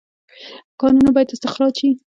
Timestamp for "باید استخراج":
1.13-1.73